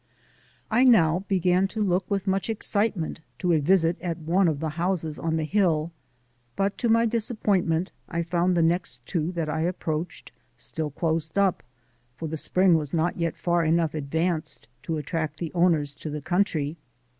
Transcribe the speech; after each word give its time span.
I 0.71 0.83
now 0.83 1.25
began 1.27 1.67
to 1.67 1.83
look 1.83 2.09
with 2.09 2.25
much 2.25 2.49
excitement 2.49 3.21
to 3.37 3.53
a 3.53 3.59
visit 3.59 4.01
at 4.01 4.17
one 4.17 4.47
of 4.47 4.59
the 4.59 4.69
houses 4.69 5.19
on 5.19 5.35
the 5.37 5.43
hill, 5.43 5.91
but 6.55 6.75
to 6.79 6.89
my 6.89 7.05
disappointment 7.05 7.91
I 8.09 8.23
found 8.23 8.57
the 8.57 8.63
next 8.63 9.05
two 9.05 9.31
that 9.33 9.47
I 9.47 9.61
approached 9.61 10.31
still 10.55 10.89
closed 10.89 11.37
up, 11.37 11.61
for 12.15 12.27
the 12.27 12.35
spring 12.35 12.73
was 12.73 12.95
not 12.95 13.17
yet 13.19 13.37
far 13.37 13.63
enough 13.63 13.93
advanced 13.93 14.67
to 14.81 14.97
attract 14.97 15.37
the 15.37 15.51
owners 15.53 15.93
to 15.97 16.09
the 16.09 16.19
country. 16.21 16.77